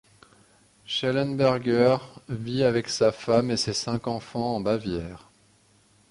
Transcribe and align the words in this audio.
Schellenberger 0.83 1.97
vit 2.27 2.63
avec 2.63 2.89
sa 2.89 3.11
femme 3.11 3.51
et 3.51 3.55
ses 3.57 3.73
cinq 3.73 4.07
enfants 4.07 4.55
en 4.55 4.59
Bavière. 4.59 5.29